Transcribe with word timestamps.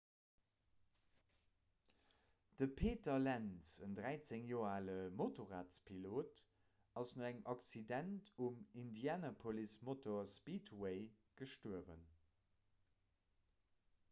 de 2.61 2.67
peter 2.79 3.17
lenz 3.25 3.73
en 3.87 3.91
13 3.99 4.39
joer 4.51 4.65
ale 4.77 4.95
motorradpilot 5.19 6.41
ass 7.01 7.13
no 7.19 7.27
engem 7.29 7.45
accident 7.53 8.31
um 8.47 8.57
indianapolis 8.85 9.75
motor 9.91 10.23
speedway 10.37 10.97
gestuerwen 11.43 12.05